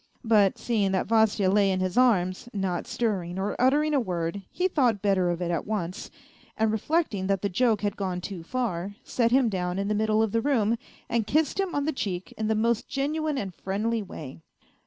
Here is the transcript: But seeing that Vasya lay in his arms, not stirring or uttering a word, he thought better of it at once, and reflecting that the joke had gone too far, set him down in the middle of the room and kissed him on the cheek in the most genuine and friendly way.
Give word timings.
But 0.23 0.57
seeing 0.57 0.93
that 0.93 1.05
Vasya 1.05 1.47
lay 1.51 1.69
in 1.71 1.79
his 1.79 1.95
arms, 1.95 2.49
not 2.53 2.87
stirring 2.87 3.37
or 3.37 3.55
uttering 3.59 3.93
a 3.93 3.99
word, 3.99 4.41
he 4.49 4.67
thought 4.67 4.99
better 5.03 5.29
of 5.29 5.43
it 5.43 5.51
at 5.51 5.67
once, 5.67 6.09
and 6.57 6.71
reflecting 6.71 7.27
that 7.27 7.43
the 7.43 7.49
joke 7.49 7.81
had 7.81 7.95
gone 7.97 8.19
too 8.19 8.41
far, 8.41 8.95
set 9.03 9.29
him 9.29 9.47
down 9.47 9.77
in 9.77 9.89
the 9.89 9.93
middle 9.93 10.23
of 10.23 10.31
the 10.31 10.41
room 10.41 10.79
and 11.07 11.27
kissed 11.27 11.59
him 11.59 11.75
on 11.75 11.85
the 11.85 11.93
cheek 11.93 12.33
in 12.35 12.47
the 12.47 12.55
most 12.55 12.89
genuine 12.89 13.37
and 13.37 13.53
friendly 13.53 14.01
way. 14.01 14.41